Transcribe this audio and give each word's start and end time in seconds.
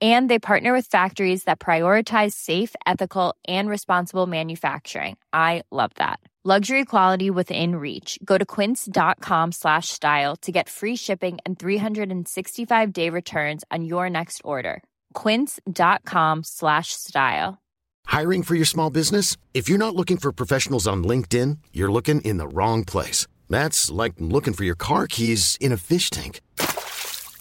and 0.00 0.30
they 0.30 0.38
partner 0.38 0.72
with 0.72 0.86
factories 0.86 1.44
that 1.44 1.58
prioritize 1.58 2.34
safe 2.34 2.74
ethical 2.86 3.34
and 3.48 3.68
responsible 3.68 4.26
manufacturing. 4.26 5.16
I 5.32 5.62
love 5.72 5.90
that. 5.96 6.20
Luxury 6.44 6.84
quality 6.84 7.30
within 7.30 7.74
reach. 7.76 8.18
Go 8.24 8.38
to 8.38 8.46
quince.com 8.46 9.52
slash 9.52 9.88
style 9.88 10.36
to 10.36 10.52
get 10.52 10.68
free 10.68 10.96
shipping 10.96 11.38
and 11.44 11.58
365 11.58 12.92
day 12.92 13.10
returns 13.10 13.64
on 13.70 13.84
your 13.84 14.08
next 14.08 14.40
order. 14.44 14.82
quince.com 15.14 16.44
slash 16.44 16.92
style. 16.92 17.58
Hiring 18.06 18.42
for 18.44 18.54
your 18.54 18.64
small 18.64 18.88
business? 18.88 19.36
If 19.52 19.68
you're 19.68 19.84
not 19.84 19.96
looking 19.96 20.16
for 20.16 20.32
professionals 20.32 20.86
on 20.86 21.04
linkedin 21.04 21.58
you're 21.72 21.92
looking 21.92 22.20
in 22.22 22.38
the 22.38 22.48
wrong 22.48 22.84
place. 22.84 23.26
That's 23.50 23.90
like 23.90 24.14
looking 24.18 24.54
for 24.54 24.64
your 24.64 24.76
car 24.76 25.06
keys 25.06 25.58
in 25.60 25.72
a 25.72 25.76
fish 25.76 26.08
tank 26.08 26.40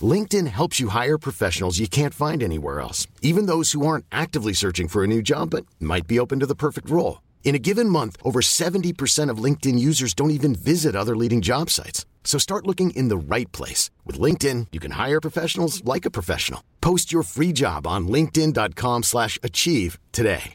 LinkedIn 0.03 0.47
helps 0.47 0.79
you 0.79 0.89
hire 0.89 1.17
professionals 1.17 1.79
you 1.79 1.87
can't 1.87 2.13
find 2.13 2.43
anywhere 2.43 2.81
else, 2.81 3.07
even 3.21 3.47
those 3.47 3.71
who 3.71 3.87
aren't 3.87 4.05
actively 4.11 4.53
searching 4.53 4.87
for 4.87 5.03
a 5.03 5.07
new 5.07 5.21
job 5.21 5.49
but 5.49 5.65
might 5.79 6.05
be 6.05 6.19
open 6.19 6.39
to 6.41 6.45
the 6.45 6.55
perfect 6.55 6.89
role. 6.89 7.21
In 7.43 7.55
a 7.55 7.59
given 7.59 7.89
month, 7.89 8.17
over 8.23 8.41
70% 8.41 9.31
of 9.31 9.43
LinkedIn 9.43 9.79
users 9.79 10.13
don't 10.13 10.31
even 10.31 10.53
visit 10.53 10.95
other 10.95 11.15
leading 11.15 11.41
job 11.41 11.69
sites. 11.69 12.05
So 12.25 12.37
start 12.37 12.67
looking 12.67 12.89
in 12.91 13.07
the 13.07 13.17
right 13.17 13.49
place. 13.53 13.89
With 14.05 14.19
LinkedIn, 14.19 14.67
you 14.73 14.79
can 14.79 14.91
hire 14.91 15.21
professionals 15.21 15.81
like 15.85 16.05
a 16.05 16.11
professional. 16.11 16.61
Post 16.81 17.11
your 17.11 17.23
free 17.23 17.53
job 17.53 17.87
on 17.87 18.07
linkedin.com 18.09 19.03
slash 19.03 19.39
achieve 19.41 19.97
today. 20.11 20.53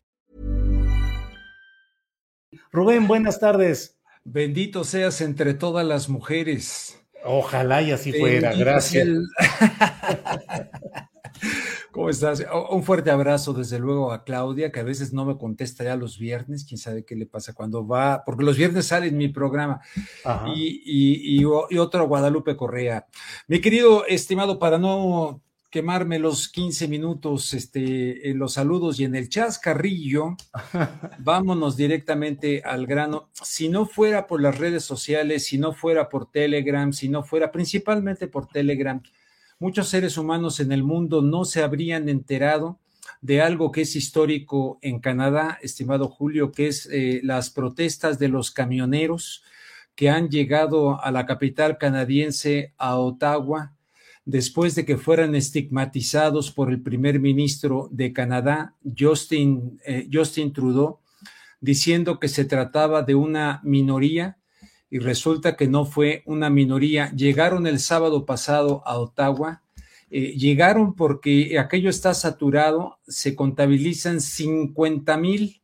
Rubén, 2.75 3.07
buenas 3.07 3.39
tardes. 3.39 3.97
Bendito 4.25 4.85
seas 4.85 5.21
entre 5.21 5.55
todas 5.55 5.87
las 5.87 6.09
mujeres. 6.09 7.02
Ojalá 7.25 7.83
y 7.83 7.93
así 7.93 8.13
fuera, 8.13 8.55
gracias. 8.55 9.09
¿Cómo 11.93 12.09
estás? 12.09 12.45
Un 12.71 12.83
fuerte 12.85 13.11
abrazo, 13.11 13.53
desde 13.53 13.79
luego, 13.79 14.13
a 14.13 14.25
Claudia, 14.25 14.73
que 14.73 14.81
a 14.81 14.85
veces 14.85 15.13
no 15.13 15.27
me 15.27 15.37
contesta 15.37 15.85
ya 15.85 15.95
los 15.95 16.19
viernes, 16.19 16.65
quién 16.65 16.79
sabe 16.79 17.05
qué 17.05 17.15
le 17.17 17.27
pasa 17.27 17.53
cuando 17.53 17.87
va, 17.87 18.23
porque 18.25 18.45
los 18.45 18.57
viernes 18.57 18.87
sale 18.87 19.09
en 19.09 19.17
mi 19.19 19.29
programa, 19.29 19.81
y, 20.55 21.39
y, 21.39 21.45
otro 21.45 22.03
a 22.03 22.07
Guadalupe 22.07 22.57
Correa. 22.57 23.07
Mi 23.47 23.61
querido 23.61 24.07
estimado, 24.07 24.59
para 24.59 24.79
no 24.79 25.43
quemarme 25.73 26.19
los 26.19 26.51
15 26.51 26.87
minutos 26.87 27.55
este, 27.55 28.29
en 28.29 28.39
los 28.39 28.53
saludos 28.53 29.01
y 29.01 29.05
en 29.05 29.15
el 29.15 29.31
chascarrillo, 29.31 30.37
vámonos 31.19 31.79
directamente 31.79 32.61
al 32.63 32.87
grano. 32.87 33.31
Si 33.33 33.71
no 33.71 33.87
fuera 33.87 34.27
por 34.27 34.43
las 34.43 34.59
redes 34.59 34.85
sociales, 34.85 35.47
si 35.47 35.57
no 35.57 35.73
fuera 35.73 36.11
por 36.11 36.31
Telegram, 36.31 36.93
si 36.93 37.09
no 37.09 37.25
fuera 37.25 37.51
principalmente 37.51 38.29
por 38.29 38.49
Telegram, 38.49 39.03
muchos 39.59 39.89
seres 39.89 40.19
humanos 40.19 40.61
en 40.61 40.73
el 40.73 40.85
mundo 40.85 41.23
no 41.23 41.47
se 41.47 41.63
habrían 41.63 42.11
enterado 42.11 42.79
de 43.23 43.41
algo 43.41 43.73
que 43.73 43.81
es 43.81 43.97
histórico 43.97 44.79
en 44.83 45.01
Canadá, 45.01 45.59
estimado 45.63 46.09
Julio, 46.09 46.53
que 46.53 46.69
es 46.69 46.87
eh, 46.93 47.21
las 47.25 47.49
protestas 47.49 48.19
de 48.19 48.29
los 48.29 48.51
camioneros 48.51 49.43
que 49.95 50.11
han 50.11 50.29
llegado 50.29 51.03
a 51.03 51.11
la 51.11 51.25
capital 51.25 51.79
canadiense, 51.79 52.75
a 52.77 52.99
Ottawa, 52.99 53.73
después 54.25 54.75
de 54.75 54.85
que 54.85 54.99
fueran 54.99 55.35
estigmatizados 55.35 56.51
por 56.51 56.71
el 56.71 56.81
primer 56.81 57.21
ministro 57.21 57.89
de 57.91 58.13
Canadá, 58.13 58.75
Justin, 58.99 59.81
eh, 59.85 60.09
Justin 60.13 60.53
Trudeau, 60.53 61.01
diciendo 61.61 62.19
que 62.19 62.29
se 62.29 62.45
trataba 62.45 63.03
de 63.03 63.15
una 63.15 63.61
minoría 63.65 64.39
y 64.91 64.99
resulta 64.99 65.57
que 65.57 65.69
no 65.69 65.87
fue 65.87 66.23
una 66.27 66.51
minoría. 66.51 67.11
Llegaron 67.13 67.67
el 67.67 67.79
sábado 67.79 68.27
pasado 68.27 68.83
a 68.85 68.99
Ottawa, 68.99 69.63
eh, 70.11 70.35
llegaron 70.37 70.95
porque 70.95 71.59
aquello 71.59 71.89
está 71.89 72.13
saturado, 72.13 72.99
se 73.09 73.35
contabilizan 73.35 74.21
50 74.21 75.17
mil 75.17 75.63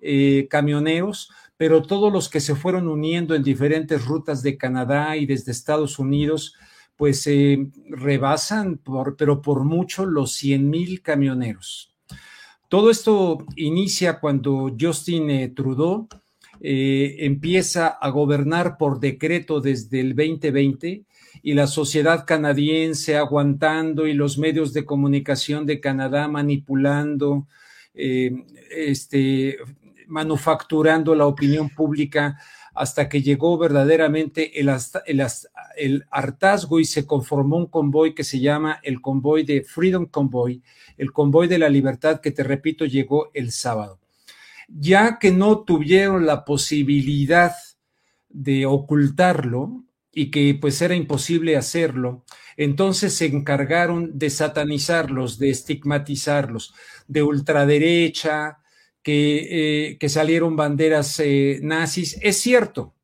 eh, 0.00 0.46
camioneros, 0.48 1.30
pero 1.56 1.82
todos 1.82 2.12
los 2.12 2.28
que 2.28 2.40
se 2.40 2.54
fueron 2.54 2.86
uniendo 2.86 3.34
en 3.34 3.42
diferentes 3.42 4.04
rutas 4.04 4.42
de 4.42 4.56
Canadá 4.56 5.16
y 5.16 5.26
desde 5.26 5.50
Estados 5.50 5.98
Unidos, 5.98 6.54
pues 6.98 7.22
se 7.22 7.70
rebasan, 7.88 8.76
por, 8.76 9.16
pero 9.16 9.40
por 9.40 9.62
mucho, 9.62 10.04
los 10.04 10.32
100 10.32 10.68
mil 10.68 11.00
camioneros. 11.00 11.94
Todo 12.68 12.90
esto 12.90 13.46
inicia 13.54 14.18
cuando 14.18 14.74
Justin 14.78 15.30
eh, 15.30 15.48
Trudeau 15.48 16.08
eh, 16.60 17.14
empieza 17.20 17.86
a 17.86 18.10
gobernar 18.10 18.76
por 18.76 18.98
decreto 18.98 19.60
desde 19.60 20.00
el 20.00 20.16
2020 20.16 21.04
y 21.40 21.54
la 21.54 21.68
sociedad 21.68 22.26
canadiense 22.26 23.16
aguantando 23.16 24.08
y 24.08 24.12
los 24.12 24.36
medios 24.36 24.72
de 24.72 24.84
comunicación 24.84 25.66
de 25.66 25.78
Canadá 25.78 26.26
manipulando, 26.26 27.46
eh, 27.94 28.32
este, 28.72 29.56
manufacturando 30.08 31.14
la 31.14 31.26
opinión 31.26 31.68
pública 31.70 32.38
hasta 32.74 33.08
que 33.08 33.22
llegó 33.22 33.58
verdaderamente 33.58 34.60
el, 34.60 34.70
el, 35.06 35.26
hartazgo 36.10 36.80
y 36.80 36.84
se 36.84 37.06
conformó 37.06 37.56
un 37.56 37.66
convoy 37.66 38.14
que 38.14 38.24
se 38.24 38.40
llama 38.40 38.80
el 38.82 39.00
convoy 39.00 39.44
de 39.44 39.62
Freedom 39.62 40.06
Convoy, 40.06 40.62
el 40.96 41.12
convoy 41.12 41.48
de 41.48 41.58
la 41.58 41.68
libertad 41.68 42.20
que 42.20 42.30
te 42.30 42.42
repito 42.42 42.84
llegó 42.84 43.30
el 43.34 43.52
sábado. 43.52 44.00
Ya 44.68 45.18
que 45.18 45.30
no 45.30 45.60
tuvieron 45.60 46.26
la 46.26 46.44
posibilidad 46.44 47.52
de 48.28 48.66
ocultarlo 48.66 49.84
y 50.12 50.30
que 50.30 50.56
pues 50.60 50.82
era 50.82 50.94
imposible 50.94 51.56
hacerlo, 51.56 52.24
entonces 52.56 53.14
se 53.14 53.26
encargaron 53.26 54.18
de 54.18 54.30
satanizarlos, 54.30 55.38
de 55.38 55.50
estigmatizarlos, 55.50 56.74
de 57.06 57.22
ultraderecha, 57.22 58.58
que, 59.02 59.90
eh, 59.90 59.98
que 59.98 60.08
salieron 60.08 60.56
banderas 60.56 61.20
eh, 61.20 61.60
nazis. 61.62 62.18
Es 62.20 62.40
cierto, 62.40 62.94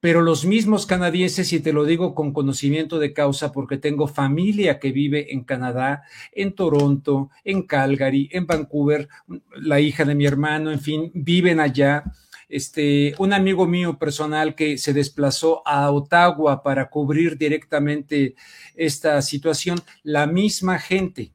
pero 0.00 0.22
los 0.22 0.46
mismos 0.46 0.86
canadienses, 0.86 1.52
y 1.52 1.60
te 1.60 1.74
lo 1.74 1.84
digo 1.84 2.14
con 2.14 2.32
conocimiento 2.32 2.98
de 2.98 3.12
causa, 3.12 3.52
porque 3.52 3.76
tengo 3.76 4.08
familia 4.08 4.78
que 4.78 4.92
vive 4.92 5.32
en 5.32 5.44
Canadá, 5.44 6.04
en 6.32 6.54
Toronto, 6.54 7.30
en 7.44 7.62
Calgary, 7.62 8.30
en 8.32 8.46
Vancouver, 8.46 9.08
la 9.56 9.78
hija 9.78 10.06
de 10.06 10.14
mi 10.14 10.24
hermano, 10.24 10.72
en 10.72 10.80
fin, 10.80 11.10
viven 11.14 11.60
allá. 11.60 12.04
Este, 12.48 13.14
un 13.18 13.32
amigo 13.32 13.66
mío 13.66 13.96
personal 13.98 14.56
que 14.56 14.76
se 14.76 14.92
desplazó 14.92 15.62
a 15.64 15.90
Ottawa 15.92 16.62
para 16.62 16.88
cubrir 16.88 17.36
directamente 17.38 18.34
esta 18.74 19.20
situación, 19.22 19.80
la 20.02 20.26
misma 20.26 20.78
gente, 20.78 21.32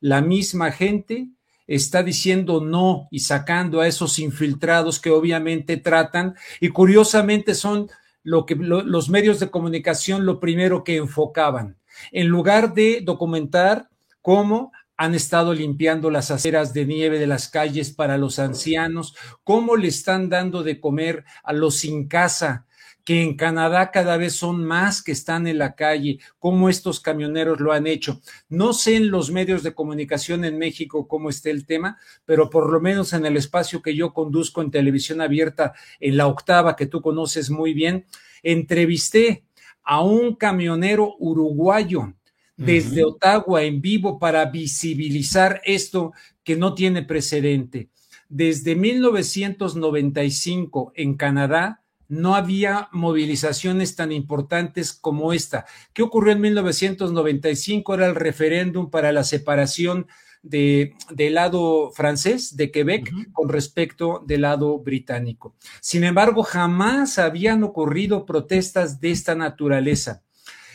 la 0.00 0.20
misma 0.20 0.70
gente 0.70 1.30
está 1.66 2.02
diciendo 2.02 2.60
no 2.60 3.08
y 3.10 3.20
sacando 3.20 3.80
a 3.80 3.88
esos 3.88 4.18
infiltrados 4.18 5.00
que 5.00 5.10
obviamente 5.10 5.78
tratan 5.78 6.34
y 6.60 6.68
curiosamente 6.68 7.54
son 7.54 7.88
lo 8.22 8.46
que 8.46 8.54
los 8.54 9.08
medios 9.08 9.40
de 9.40 9.50
comunicación 9.50 10.24
lo 10.26 10.40
primero 10.40 10.84
que 10.84 10.96
enfocaban. 10.96 11.76
En 12.10 12.28
lugar 12.28 12.74
de 12.74 13.00
documentar 13.02 13.88
cómo 14.20 14.72
han 14.96 15.14
estado 15.14 15.52
limpiando 15.52 16.10
las 16.10 16.30
aceras 16.30 16.72
de 16.72 16.86
nieve 16.86 17.18
de 17.18 17.26
las 17.26 17.48
calles 17.48 17.90
para 17.90 18.18
los 18.18 18.38
ancianos, 18.38 19.16
cómo 19.42 19.76
le 19.76 19.88
están 19.88 20.28
dando 20.28 20.62
de 20.62 20.80
comer 20.80 21.24
a 21.42 21.52
los 21.52 21.78
sin 21.78 22.06
casa, 22.06 22.66
que 23.04 23.22
en 23.22 23.36
Canadá 23.36 23.90
cada 23.90 24.16
vez 24.16 24.34
son 24.34 24.64
más 24.64 25.02
que 25.02 25.12
están 25.12 25.46
en 25.46 25.58
la 25.58 25.74
calle, 25.74 26.18
como 26.38 26.68
estos 26.68 27.00
camioneros 27.00 27.60
lo 27.60 27.72
han 27.72 27.86
hecho. 27.86 28.20
No 28.48 28.72
sé 28.72 28.96
en 28.96 29.10
los 29.10 29.30
medios 29.30 29.62
de 29.62 29.74
comunicación 29.74 30.44
en 30.44 30.58
México 30.58 31.08
cómo 31.08 31.30
esté 31.30 31.50
el 31.50 31.66
tema, 31.66 31.98
pero 32.24 32.50
por 32.50 32.70
lo 32.70 32.80
menos 32.80 33.12
en 33.12 33.26
el 33.26 33.36
espacio 33.36 33.82
que 33.82 33.96
yo 33.96 34.12
conduzco 34.12 34.62
en 34.62 34.70
televisión 34.70 35.20
abierta, 35.20 35.72
en 36.00 36.16
la 36.16 36.26
octava 36.26 36.76
que 36.76 36.86
tú 36.86 37.02
conoces 37.02 37.50
muy 37.50 37.74
bien, 37.74 38.06
entrevisté 38.42 39.44
a 39.82 40.02
un 40.02 40.36
camionero 40.36 41.16
uruguayo 41.18 42.14
desde 42.56 43.04
Ottawa 43.04 43.64
en 43.64 43.80
vivo 43.80 44.20
para 44.20 44.44
visibilizar 44.46 45.60
esto 45.64 46.12
que 46.44 46.54
no 46.56 46.74
tiene 46.74 47.02
precedente. 47.02 47.88
Desde 48.28 48.76
1995 48.76 50.92
en 50.94 51.16
Canadá, 51.16 51.81
no 52.12 52.34
había 52.34 52.90
movilizaciones 52.92 53.96
tan 53.96 54.12
importantes 54.12 54.92
como 54.92 55.32
esta. 55.32 55.64
¿Qué 55.94 56.02
ocurrió 56.02 56.34
en 56.34 56.42
1995? 56.42 57.94
Era 57.94 58.06
el 58.06 58.14
referéndum 58.14 58.90
para 58.90 59.12
la 59.12 59.24
separación 59.24 60.06
de, 60.42 60.94
del 61.08 61.36
lado 61.36 61.90
francés, 61.90 62.54
de 62.54 62.70
Quebec, 62.70 63.10
con 63.32 63.48
respecto 63.48 64.22
del 64.26 64.42
lado 64.42 64.78
británico. 64.80 65.56
Sin 65.80 66.04
embargo, 66.04 66.42
jamás 66.42 67.18
habían 67.18 67.64
ocurrido 67.64 68.26
protestas 68.26 69.00
de 69.00 69.10
esta 69.10 69.34
naturaleza. 69.34 70.22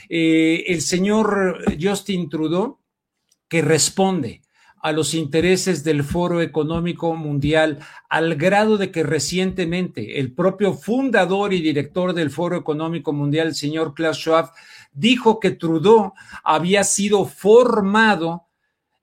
Eh, 0.10 0.64
el 0.66 0.82
señor 0.82 1.64
Justin 1.80 2.30
Trudeau, 2.30 2.80
que 3.48 3.62
responde 3.62 4.42
a 4.88 4.94
los 4.94 5.14
intereses 5.14 5.84
del 5.84 6.02
Foro 6.02 6.42
Económico 6.42 7.14
Mundial, 7.14 7.80
al 8.08 8.36
grado 8.36 8.78
de 8.78 8.90
que 8.90 9.04
recientemente 9.04 10.18
el 10.22 10.32
propio 10.32 10.74
fundador 10.74 11.54
y 11.54 11.62
director 11.62 12.14
del 12.14 12.32
Foro 12.32 12.56
Económico 12.56 13.12
Mundial, 13.12 13.48
el 13.48 13.56
señor 13.56 13.94
Klaus 13.94 14.16
Schwab, 14.16 14.50
dijo 14.94 15.42
que 15.42 15.52
Trudeau 15.52 16.14
había 16.42 16.86
sido 16.86 17.26
formado 17.26 18.46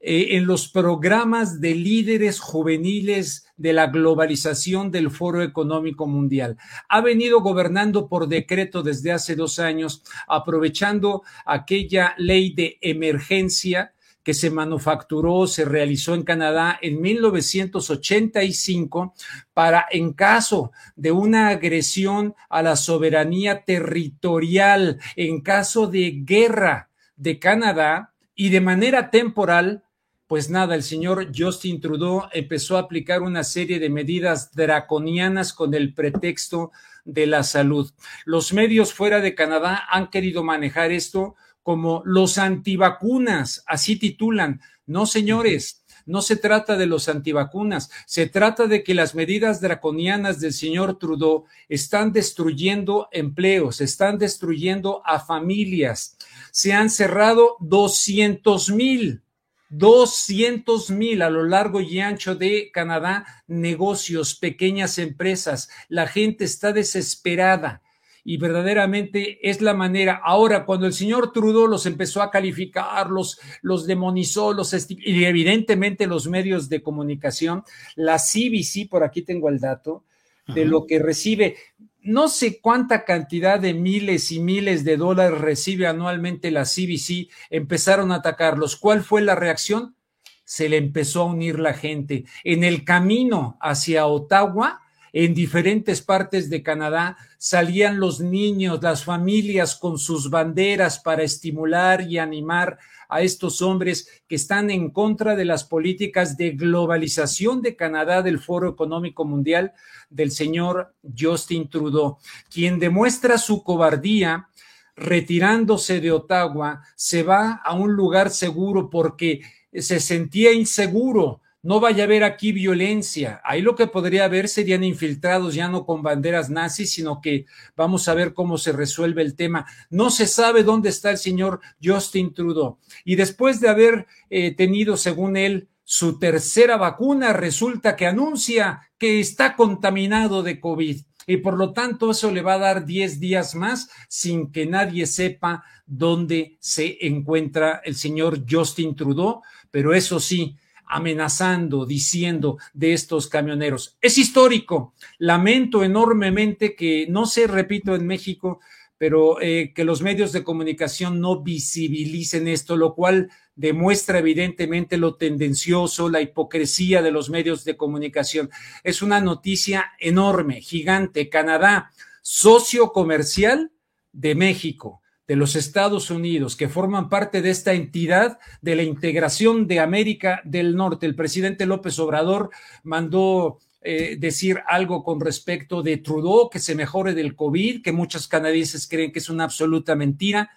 eh, 0.01 0.37
en 0.37 0.47
los 0.47 0.69
programas 0.69 1.61
de 1.61 1.75
líderes 1.75 2.41
juveniles 2.41 3.47
de 3.59 3.75
la 3.75 3.89
globalización 3.89 4.91
del 4.91 5.11
Foro 5.11 5.43
Económico 5.43 6.07
Mundial. 6.07 6.57
Ha 6.89 7.03
venido 7.03 7.43
gobernando 7.43 8.09
por 8.09 8.27
decreto 8.27 8.83
desde 8.83 9.13
hace 9.13 9.37
dos 9.37 9.59
años, 9.59 10.03
aprovechando 10.29 11.25
aquella 11.45 12.15
ley 12.17 12.55
de 12.55 12.79
emergencia 12.81 13.94
que 14.25 14.35
se 14.35 14.51
manufacturó, 14.51 15.47
se 15.47 15.65
realizó 15.65 16.15
en 16.15 16.25
Canadá 16.25 16.77
en 16.83 17.01
1985 17.01 19.15
para, 19.53 19.87
en 19.91 20.15
caso 20.15 20.73
de 20.97 21.13
una 21.13 21.49
agresión 21.49 22.35
a 22.49 22.63
la 22.63 22.75
soberanía 22.75 23.65
territorial, 23.65 24.99
en 25.15 25.43
caso 25.43 25.87
de 25.87 26.23
guerra 26.25 26.91
de 27.17 27.39
Canadá 27.39 28.15
y 28.35 28.49
de 28.49 28.61
manera 28.61 29.11
temporal, 29.11 29.85
pues 30.27 30.49
nada, 30.49 30.75
el 30.75 30.83
señor 30.83 31.29
Justin 31.37 31.81
Trudeau 31.81 32.23
empezó 32.33 32.77
a 32.77 32.81
aplicar 32.81 33.21
una 33.21 33.45
serie 33.45 33.79
de 33.79 33.91
medidas 33.91 34.53
draconianas 34.53 35.53
con 35.53 35.75
el 35.75 35.93
pretexto 35.93 36.73
de 37.05 37.27
la 37.27 37.43
salud. 37.43 37.93
Los 38.25 38.55
medios 38.55 38.95
fuera 38.95 39.21
de 39.21 39.35
Canadá 39.35 39.83
han 39.91 40.09
querido 40.09 40.43
manejar 40.43 40.93
esto 40.93 41.37
como 41.65 42.03
los 42.05 42.39
antivacunas, 42.39 43.65
así 43.67 43.97
titulan. 43.97 44.61
No, 44.87 45.07
señores, 45.07 45.85
no 46.07 46.21
se 46.21 46.37
trata 46.37 46.77
de 46.77 46.87
los 46.87 47.09
antivacunas, 47.09 47.91
se 48.07 48.27
trata 48.27 48.67
de 48.67 48.85
que 48.85 48.95
las 48.95 49.15
medidas 49.15 49.63
draconianas 49.63 50.39
del 50.41 50.53
señor 50.53 50.99
Trudeau 50.99 51.47
están 51.69 52.13
destruyendo 52.13 53.09
empleos, 53.11 53.81
están 53.81 54.19
destruyendo 54.19 55.03
a 55.07 55.19
familias. 55.19 56.19
Se 56.53 56.75
han 56.75 56.91
cerrado 56.91 57.57
200 57.61 58.71
mil 58.71 59.23
200 59.71 60.91
mil 60.91 61.21
a 61.23 61.31
lo 61.31 61.43
largo 61.45 61.81
y 61.81 61.99
ancho 61.99 62.37
de 62.37 62.71
Canadá, 62.73 63.27
negocios, 63.49 64.37
pequeñas 64.37 64.99
empresas. 64.99 65.69
La 65.89 66.07
gente 66.07 66.45
está 66.45 66.73
desesperada 66.73 67.83
y 68.25 68.39
verdaderamente 68.39 69.39
es 69.49 69.61
la 69.61 69.75
manera. 69.75 70.21
Ahora, 70.25 70.65
cuando 70.65 70.87
el 70.87 70.95
señor 70.95 71.33
Trudeau 71.33 71.67
los 71.67 71.85
empezó 71.85 72.23
a 72.23 72.31
calificar, 72.31 73.11
los, 73.11 73.39
los 73.61 73.87
demonizó, 73.87 74.55
los 74.55 74.75
y 74.89 75.25
evidentemente 75.25 76.07
los 76.07 76.27
medios 76.27 76.69
de 76.71 76.83
comunicación, 76.83 77.65
la 77.95 78.17
CBC, 78.17 78.89
por 78.89 79.05
aquí 79.05 79.23
tengo 79.23 79.51
el 79.51 79.61
dato, 79.61 80.05
de 80.47 80.65
lo 80.65 80.87
que 80.87 80.99
recibe. 80.99 81.57
No 82.01 82.29
sé 82.29 82.61
cuánta 82.61 83.05
cantidad 83.05 83.59
de 83.59 83.73
miles 83.73 84.31
y 84.31 84.41
miles 84.41 84.85
de 84.85 84.97
dólares 84.97 85.41
recibe 85.41 85.87
anualmente 85.87 86.51
la 86.51 86.65
CBC, 86.65 87.31
empezaron 87.51 88.13
a 88.13 88.17
atacarlos. 88.17 88.77
¿Cuál 88.77 89.03
fue 89.03 89.23
la 89.23 89.35
reacción? 89.35 89.97
Se 90.45 90.69
le 90.69 90.77
empezó 90.77 91.23
a 91.23 91.27
unir 91.27 91.59
la 91.59 91.73
gente. 91.73 92.25
En 92.43 92.63
el 92.63 92.85
camino 92.85 93.57
hacia 93.61 94.07
Ottawa, 94.07 94.83
en 95.15 95.33
diferentes 95.33 96.03
partes 96.03 96.51
de 96.51 96.65
Canadá 96.65 97.17
salían 97.39 98.01
los 98.01 98.19
niños, 98.19 98.83
las 98.83 99.05
familias 99.05 99.77
con 99.77 99.97
sus 99.97 100.29
banderas 100.29 100.99
para 100.99 101.23
estimular 101.23 102.03
y 102.03 102.19
animar 102.19 102.79
a 103.09 103.23
estos 103.23 103.63
hombres 103.63 104.09
que 104.27 104.35
están 104.35 104.71
en 104.71 104.91
contra 104.91 105.37
de 105.37 105.45
las 105.45 105.63
políticas 105.63 106.37
de 106.37 106.51
globalización 106.51 107.63
de 107.63 107.77
Canadá 107.77 108.23
del 108.23 108.41
Foro 108.41 108.69
Económico 108.69 109.25
Mundial 109.25 109.73
del 110.11 110.33
señor 110.33 110.93
Justin 111.17 111.71
Trudeau, 111.71 112.19
quien 112.51 112.81
demuestra 112.81 113.39
su 113.39 113.63
cobardía 113.63 114.49
retirándose 114.97 116.01
de 116.01 116.11
Ottawa, 116.11 116.83
se 116.97 117.23
va 117.23 117.61
a 117.65 117.75
un 117.75 117.93
lugar 117.93 118.31
seguro 118.31 118.91
porque 118.91 119.43
se 119.73 120.01
sentía 120.01 120.53
inseguro 120.53 121.41
no 121.65 121.81
vaya 121.81 122.05
a 122.05 122.07
haber 122.07 122.25
aquí 122.25 122.53
violencia. 122.53 123.41
Ahí 123.43 123.63
lo 123.63 123.75
que 123.75 123.87
podría 123.87 124.27
haber 124.27 124.49
serían 124.49 124.85
infiltrados 124.85 125.55
ya 125.55 125.67
no 125.67 125.87
con 125.87 126.03
banderas 126.03 126.51
nazis, 126.51 126.93
sino 126.93 127.23
que 127.23 127.47
vamos 127.75 128.07
a 128.07 128.13
ver 128.13 128.35
cómo 128.35 128.59
se 128.59 128.71
resuelve 128.73 129.23
el 129.23 129.35
tema. 129.35 129.65
No 129.89 130.11
se 130.11 130.27
sabe 130.27 130.63
dónde 130.63 130.91
está 130.91 131.11
el 131.11 131.17
señor 131.17 131.61
Justin 131.83 132.35
Trudeau. 132.35 132.79
Y 133.03 133.17
después 133.17 133.61
de 133.61 133.71
haber 133.71 134.07
eh, 134.29 134.55
tenido, 134.55 134.99
según 134.99 135.39
él, 135.39 135.69
su 135.85 136.19
tercera 136.19 136.77
vacuna, 136.77 137.33
resulta 137.33 137.97
que 137.97 138.07
anuncia 138.07 138.91
que 138.99 139.19
está 139.19 139.57
contaminado 139.57 140.43
de 140.43 140.61
COVID. 140.61 141.01
Y 141.27 141.39
por 141.39 141.57
lo 141.57 141.73
tanto, 141.73 142.11
eso 142.11 142.31
le 142.31 142.43
va 142.43 142.55
a 142.55 142.59
dar 142.59 142.85
10 142.85 143.21
días 143.21 143.55
más 143.55 143.89
sin 144.11 144.53
que 144.53 144.67
nadie 144.67 145.07
sepa 145.07 145.65
dónde 145.87 146.59
se 146.61 146.99
encuentra 147.07 147.81
el 147.87 147.95
señor 147.95 148.45
Justin 148.47 148.95
Trudeau. 148.95 149.41
Pero 149.71 149.95
eso 149.95 150.21
sí, 150.21 150.59
amenazando, 150.87 151.87
diciendo 151.87 152.59
de 152.73 152.93
estos 152.93 153.29
camioneros. 153.29 153.97
Es 154.01 154.19
histórico. 154.19 154.95
Lamento 155.19 155.85
enormemente 155.85 156.75
que 156.75 157.07
no 157.09 157.27
se 157.27 157.47
repito 157.47 157.95
en 157.95 158.07
México, 158.07 158.61
pero 158.99 159.41
eh, 159.41 159.73
que 159.75 159.85
los 159.85 160.03
medios 160.03 160.33
de 160.33 160.45
comunicación 160.45 161.21
no 161.21 161.43
visibilicen 161.43 162.49
esto, 162.49 162.77
lo 162.77 162.95
cual 162.95 163.31
demuestra 163.57 164.19
evidentemente 164.19 164.97
lo 164.97 165.17
tendencioso, 165.17 166.09
la 166.09 166.21
hipocresía 166.21 167.03
de 167.03 167.11
los 167.11 167.31
medios 167.31 167.65
de 167.65 167.77
comunicación. 167.77 168.51
Es 168.83 169.03
una 169.03 169.21
noticia 169.21 169.93
enorme, 169.99 170.61
gigante. 170.61 171.29
Canadá, 171.29 171.91
socio 172.23 172.93
comercial 172.93 173.73
de 174.13 174.35
México 174.35 175.03
de 175.27 175.37
los 175.37 175.57
Estados 175.57 176.11
Unidos 176.11 176.57
que 176.57 176.69
forman 176.69 177.09
parte 177.09 177.43
de 177.43 177.51
esta 177.51 177.73
entidad 177.73 178.39
de 178.61 178.77
la 178.77 178.83
integración 178.83 179.67
de 179.67 179.81
América 179.81 180.43
del 180.45 180.77
Norte. 180.77 181.07
El 181.07 181.15
presidente 181.15 181.67
López 181.67 181.99
Obrador 181.99 182.51
mandó 182.83 183.59
eh, 183.81 184.17
decir 184.19 184.63
algo 184.67 185.05
con 185.05 185.21
respecto 185.21 185.83
de 185.83 185.99
Trudeau, 185.99 186.49
que 186.51 186.59
se 186.59 186.75
mejore 186.75 187.15
del 187.15 187.37
COVID, 187.37 187.83
que 187.83 187.93
muchos 187.93 188.29
canadienses 188.29 188.89
creen 188.89 189.13
que 189.13 189.19
es 189.19 189.29
una 189.29 189.45
absoluta 189.45 189.95
mentira, 189.95 190.51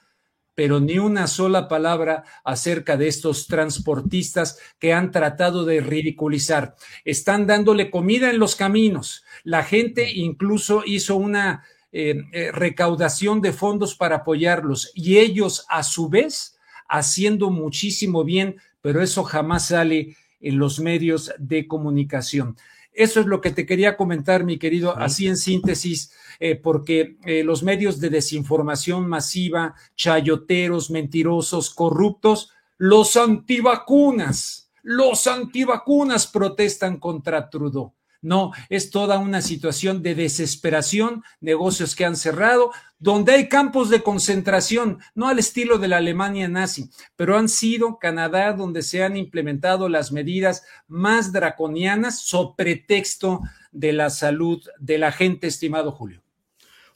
pero 0.55 0.79
ni 0.79 0.97
una 0.97 1.27
sola 1.27 1.67
palabra 1.67 2.23
acerca 2.43 2.97
de 2.97 3.07
estos 3.07 3.47
transportistas 3.47 4.59
que 4.79 4.91
han 4.91 5.11
tratado 5.11 5.65
de 5.65 5.81
ridiculizar. 5.81 6.75
Están 7.05 7.45
dándole 7.45 7.91
comida 7.91 8.29
en 8.31 8.39
los 8.39 8.55
caminos. 8.55 9.23
La 9.43 9.63
gente 9.63 10.11
incluso 10.11 10.83
hizo 10.85 11.15
una 11.15 11.63
eh, 11.99 12.25
eh, 12.31 12.51
recaudación 12.51 13.41
de 13.41 13.51
fondos 13.51 13.95
para 13.95 14.17
apoyarlos 14.17 14.91
y 14.93 15.17
ellos 15.17 15.65
a 15.67 15.81
su 15.81 16.09
vez 16.09 16.55
haciendo 16.87 17.49
muchísimo 17.49 18.23
bien, 18.23 18.57
pero 18.81 19.01
eso 19.01 19.23
jamás 19.23 19.69
sale 19.69 20.15
en 20.39 20.59
los 20.59 20.79
medios 20.79 21.33
de 21.39 21.65
comunicación. 21.65 22.55
Eso 22.93 23.19
es 23.19 23.25
lo 23.25 23.41
que 23.41 23.49
te 23.49 23.65
quería 23.65 23.97
comentar, 23.97 24.43
mi 24.43 24.59
querido, 24.59 24.95
así 24.95 25.25
en 25.25 25.37
síntesis, 25.37 26.13
eh, 26.39 26.53
porque 26.53 27.17
los 27.43 27.63
medios 27.63 27.99
de 27.99 28.11
desinformación 28.11 29.09
masiva, 29.09 29.73
chayoteros, 29.95 30.91
mentirosos, 30.91 31.73
corruptos, 31.73 32.51
los 32.77 33.17
antivacunas, 33.17 34.71
los 34.83 35.25
antivacunas 35.25 36.27
protestan 36.27 36.99
contra 36.99 37.49
Trudeau. 37.49 37.96
No, 38.21 38.51
es 38.69 38.89
toda 38.89 39.19
una 39.19 39.41
situación 39.41 40.01
de 40.01 40.15
desesperación, 40.15 41.23
negocios 41.39 41.95
que 41.95 42.05
han 42.05 42.15
cerrado, 42.15 42.71
donde 42.99 43.33
hay 43.33 43.47
campos 43.47 43.89
de 43.89 44.01
concentración, 44.01 44.99
no 45.13 45.27
al 45.27 45.39
estilo 45.39 45.77
de 45.77 45.87
la 45.87 45.97
Alemania 45.97 46.47
nazi, 46.47 46.89
pero 47.15 47.37
han 47.37 47.47
sido 47.47 47.99
Canadá 47.99 48.53
donde 48.53 48.81
se 48.81 49.03
han 49.03 49.17
implementado 49.17 49.87
las 49.87 50.11
medidas 50.11 50.63
más 50.87 51.31
draconianas 51.31 52.21
sobre 52.21 52.55
pretexto 52.57 53.41
de 53.71 53.93
la 53.93 54.09
salud 54.09 54.61
de 54.79 54.97
la 54.97 55.11
gente, 55.11 55.47
estimado 55.47 55.91
Julio. 55.91 56.21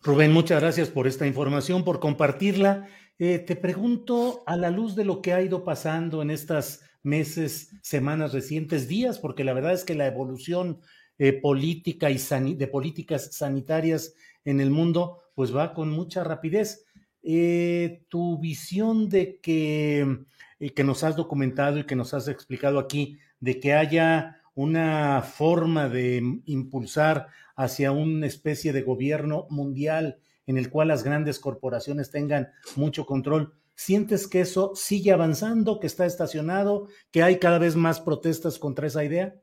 Rubén, 0.01 0.33
muchas 0.33 0.59
gracias 0.61 0.89
por 0.89 1.07
esta 1.07 1.27
información, 1.27 1.83
por 1.83 1.99
compartirla. 1.99 2.87
Eh, 3.19 3.37
te 3.37 3.55
pregunto, 3.55 4.43
a 4.47 4.55
la 4.55 4.71
luz 4.71 4.95
de 4.95 5.05
lo 5.05 5.21
que 5.21 5.33
ha 5.33 5.41
ido 5.41 5.63
pasando 5.63 6.23
en 6.23 6.31
estas 6.31 6.81
meses, 7.03 7.69
semanas 7.83 8.33
recientes, 8.33 8.87
días, 8.87 9.19
porque 9.19 9.43
la 9.43 9.53
verdad 9.53 9.73
es 9.73 9.83
que 9.83 9.93
la 9.93 10.07
evolución 10.07 10.81
eh, 11.17 11.33
política 11.33 12.09
y 12.09 12.17
de 12.55 12.67
políticas 12.67 13.35
sanitarias 13.35 14.13
en 14.43 14.59
el 14.59 14.71
mundo, 14.71 15.19
pues 15.35 15.55
va 15.55 15.73
con 15.73 15.89
mucha 15.89 16.23
rapidez. 16.23 16.85
Eh, 17.23 18.03
tu 18.09 18.39
visión 18.39 19.07
de 19.07 19.39
que 19.39 20.25
y 20.61 20.69
que 20.69 20.83
nos 20.83 21.03
has 21.03 21.15
documentado 21.15 21.79
y 21.79 21.85
que 21.85 21.95
nos 21.95 22.13
has 22.13 22.27
explicado 22.27 22.77
aquí, 22.77 23.17
de 23.39 23.59
que 23.59 23.73
haya 23.73 24.41
una 24.53 25.23
forma 25.23 25.89
de 25.89 26.21
impulsar 26.45 27.27
hacia 27.55 27.91
una 27.91 28.27
especie 28.27 28.71
de 28.71 28.83
gobierno 28.83 29.47
mundial 29.49 30.19
en 30.45 30.57
el 30.57 30.69
cual 30.69 30.89
las 30.89 31.03
grandes 31.03 31.39
corporaciones 31.39 32.11
tengan 32.11 32.49
mucho 32.75 33.07
control. 33.07 33.53
¿Sientes 33.73 34.27
que 34.27 34.41
eso 34.41 34.73
sigue 34.75 35.11
avanzando, 35.11 35.79
que 35.79 35.87
está 35.87 36.05
estacionado, 36.05 36.87
que 37.09 37.23
hay 37.23 37.39
cada 37.39 37.57
vez 37.57 37.75
más 37.75 37.99
protestas 37.99 38.59
contra 38.59 38.85
esa 38.85 39.03
idea? 39.03 39.35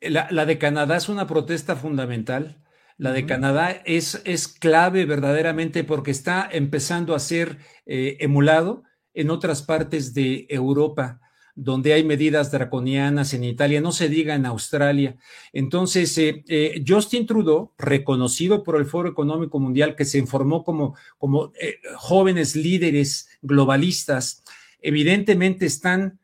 La, 0.00 0.46
de 0.46 0.58
Canadá 0.58 0.96
es 0.96 1.08
una 1.08 1.26
protesta 1.26 1.76
fundamental. 1.76 2.62
La 2.96 3.12
de 3.12 3.26
Canadá 3.26 3.70
es, 3.84 4.22
es, 4.24 4.48
clave 4.48 5.04
verdaderamente 5.04 5.84
porque 5.84 6.10
está 6.10 6.48
empezando 6.50 7.14
a 7.14 7.20
ser 7.20 7.58
eh, 7.86 8.16
emulado 8.20 8.82
en 9.14 9.30
otras 9.30 9.62
partes 9.62 10.14
de 10.14 10.46
Europa 10.48 11.20
donde 11.60 11.92
hay 11.92 12.04
medidas 12.04 12.52
draconianas 12.52 13.34
en 13.34 13.42
Italia, 13.42 13.80
no 13.80 13.90
se 13.90 14.08
diga 14.08 14.36
en 14.36 14.46
Australia. 14.46 15.16
Entonces, 15.52 16.16
eh, 16.16 16.44
eh, 16.46 16.84
Justin 16.86 17.26
Trudeau, 17.26 17.72
reconocido 17.76 18.62
por 18.62 18.76
el 18.76 18.86
Foro 18.86 19.08
Económico 19.08 19.58
Mundial, 19.58 19.96
que 19.96 20.04
se 20.04 20.18
informó 20.18 20.62
como, 20.62 20.96
como 21.18 21.52
eh, 21.60 21.80
jóvenes 21.96 22.54
líderes 22.54 23.28
globalistas, 23.42 24.44
evidentemente 24.80 25.66
están, 25.66 26.20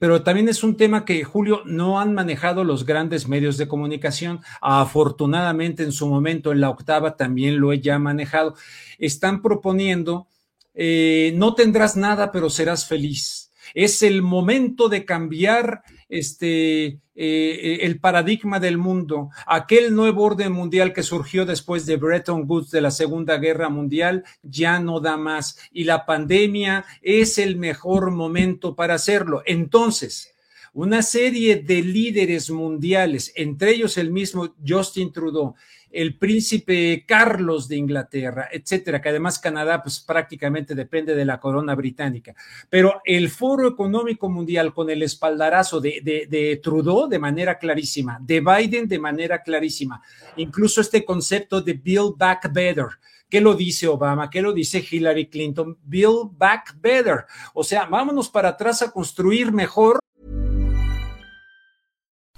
pero 0.00 0.22
también 0.22 0.48
es 0.48 0.62
un 0.62 0.76
tema 0.76 1.04
que, 1.04 1.24
Julio, 1.24 1.62
no 1.64 1.98
han 2.00 2.12
manejado 2.12 2.64
los 2.64 2.84
grandes 2.84 3.26
medios 3.26 3.56
de 3.56 3.68
comunicación. 3.68 4.40
Afortunadamente, 4.60 5.82
en 5.82 5.92
su 5.92 6.06
momento, 6.08 6.52
en 6.52 6.60
la 6.60 6.70
octava, 6.70 7.16
también 7.16 7.58
lo 7.58 7.72
he 7.72 7.80
ya 7.80 7.98
manejado. 7.98 8.54
Están 8.98 9.40
proponiendo, 9.40 10.26
no 10.74 11.54
tendrás 11.54 11.96
nada, 11.96 12.30
pero 12.32 12.50
serás 12.50 12.86
feliz 12.86 13.50
es 13.74 14.02
el 14.02 14.22
momento 14.22 14.88
de 14.88 15.04
cambiar 15.04 15.82
este, 16.12 16.84
eh, 16.84 16.98
eh, 17.14 17.78
el 17.82 17.98
paradigma 17.98 18.60
del 18.60 18.76
mundo. 18.76 19.30
Aquel 19.46 19.94
nuevo 19.94 20.24
orden 20.24 20.52
mundial 20.52 20.92
que 20.92 21.02
surgió 21.02 21.46
después 21.46 21.86
de 21.86 21.96
Bretton 21.96 22.44
Woods 22.46 22.70
de 22.70 22.82
la 22.82 22.90
Segunda 22.90 23.38
Guerra 23.38 23.70
Mundial 23.70 24.22
ya 24.42 24.78
no 24.78 25.00
da 25.00 25.16
más 25.16 25.58
y 25.72 25.84
la 25.84 26.04
pandemia 26.04 26.84
es 27.00 27.38
el 27.38 27.56
mejor 27.56 28.10
momento 28.10 28.76
para 28.76 28.94
hacerlo. 28.94 29.42
Entonces, 29.46 30.34
una 30.74 31.00
serie 31.00 31.56
de 31.56 31.80
líderes 31.80 32.50
mundiales, 32.50 33.32
entre 33.34 33.70
ellos 33.70 33.96
el 33.96 34.10
mismo 34.10 34.54
Justin 34.66 35.12
Trudeau, 35.12 35.54
el 35.92 36.18
príncipe 36.18 37.04
Carlos 37.06 37.68
de 37.68 37.76
Inglaterra, 37.76 38.48
etcétera, 38.50 39.00
que 39.00 39.10
además 39.10 39.38
Canadá 39.38 39.82
pues 39.82 40.00
prácticamente 40.00 40.74
depende 40.74 41.14
de 41.14 41.24
la 41.24 41.38
corona 41.38 41.74
británica. 41.74 42.34
Pero 42.68 43.00
el 43.04 43.30
Foro 43.30 43.68
Económico 43.68 44.28
Mundial 44.28 44.72
con 44.72 44.90
el 44.90 45.02
espaldarazo 45.02 45.80
de, 45.80 46.26
de, 46.28 46.60
Trudeau 46.62 47.08
de 47.08 47.18
manera 47.18 47.58
clarísima, 47.58 48.18
de 48.20 48.40
Biden 48.40 48.88
de 48.88 48.98
manera 48.98 49.42
clarísima, 49.42 50.02
incluso 50.36 50.80
este 50.80 51.04
concepto 51.04 51.60
de 51.60 51.74
Build 51.74 52.16
Back 52.16 52.52
Better, 52.52 52.86
¿Qué 53.32 53.40
lo 53.40 53.54
dice 53.54 53.88
Obama? 53.88 54.28
¿Qué 54.28 54.42
lo 54.42 54.52
dice 54.52 54.84
Hillary 54.90 55.30
Clinton? 55.30 55.78
Build 55.84 56.36
back 56.36 56.76
better. 56.82 57.24
O 57.54 57.64
sea, 57.64 57.86
vámonos 57.86 58.28
para 58.28 58.50
atrás 58.50 58.82
a 58.82 58.90
construir 58.90 59.52
mejor. 59.52 60.00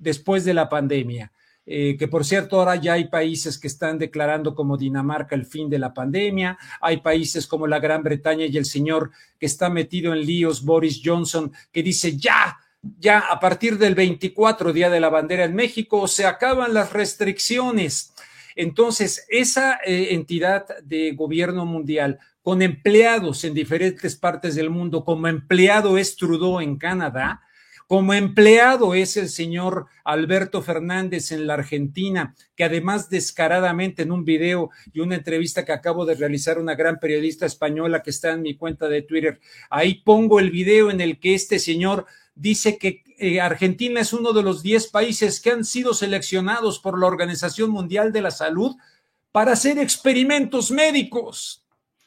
después 0.00 0.44
de 0.44 0.54
la 0.54 0.68
pandemia. 0.68 1.30
Eh, 1.66 1.96
que 1.96 2.08
por 2.08 2.24
cierto 2.24 2.58
ahora 2.58 2.74
ya 2.74 2.94
hay 2.94 3.04
países 3.04 3.56
que 3.56 3.68
están 3.68 3.98
declarando 3.98 4.56
como 4.56 4.76
Dinamarca 4.76 5.36
el 5.36 5.44
fin 5.44 5.70
de 5.70 5.78
la 5.78 5.94
pandemia, 5.94 6.58
hay 6.80 6.96
países 6.96 7.46
como 7.46 7.68
la 7.68 7.78
Gran 7.78 8.02
Bretaña 8.02 8.46
y 8.46 8.56
el 8.56 8.64
señor 8.64 9.12
que 9.38 9.46
está 9.46 9.70
metido 9.70 10.12
en 10.12 10.26
líos, 10.26 10.64
Boris 10.64 11.00
Johnson, 11.04 11.52
que 11.70 11.84
dice 11.84 12.16
ya, 12.16 12.58
ya 12.98 13.20
a 13.20 13.38
partir 13.38 13.78
del 13.78 13.94
24 13.94 14.72
Día 14.72 14.90
de 14.90 14.98
la 14.98 15.10
Bandera 15.10 15.44
en 15.44 15.54
México 15.54 16.08
se 16.08 16.26
acaban 16.26 16.74
las 16.74 16.92
restricciones. 16.92 18.14
Entonces, 18.56 19.26
esa 19.28 19.78
eh, 19.84 20.08
entidad 20.10 20.66
de 20.82 21.12
gobierno 21.12 21.66
mundial 21.66 22.18
con 22.42 22.62
empleados 22.62 23.44
en 23.44 23.54
diferentes 23.54 24.16
partes 24.16 24.54
del 24.54 24.70
mundo, 24.70 25.04
como 25.04 25.28
empleado 25.28 25.98
es 25.98 26.16
Trudeau 26.16 26.60
en 26.60 26.76
Canadá, 26.78 27.42
como 27.90 28.14
empleado 28.14 28.94
es 28.94 29.16
el 29.16 29.28
señor 29.28 29.86
Alberto 30.04 30.62
Fernández 30.62 31.32
en 31.32 31.48
la 31.48 31.54
Argentina, 31.54 32.36
que 32.54 32.62
además 32.62 33.10
descaradamente 33.10 34.02
en 34.02 34.12
un 34.12 34.24
video 34.24 34.70
y 34.92 35.00
una 35.00 35.16
entrevista 35.16 35.64
que 35.64 35.72
acabo 35.72 36.06
de 36.06 36.14
realizar 36.14 36.60
una 36.60 36.76
gran 36.76 37.00
periodista 37.00 37.46
española 37.46 38.04
que 38.04 38.10
está 38.10 38.30
en 38.30 38.42
mi 38.42 38.56
cuenta 38.56 38.86
de 38.86 39.02
Twitter, 39.02 39.40
ahí 39.70 39.94
pongo 40.04 40.38
el 40.38 40.52
video 40.52 40.92
en 40.92 41.00
el 41.00 41.18
que 41.18 41.34
este 41.34 41.58
señor 41.58 42.06
dice 42.36 42.78
que 42.78 43.02
eh, 43.18 43.40
Argentina 43.40 44.00
es 44.00 44.12
uno 44.12 44.32
de 44.32 44.44
los 44.44 44.62
10 44.62 44.86
países 44.92 45.40
que 45.40 45.50
han 45.50 45.64
sido 45.64 45.92
seleccionados 45.92 46.78
por 46.78 46.96
la 46.96 47.08
Organización 47.08 47.70
Mundial 47.70 48.12
de 48.12 48.22
la 48.22 48.30
Salud 48.30 48.76
para 49.32 49.54
hacer 49.54 49.78
experimentos 49.78 50.70
médicos. 50.70 51.64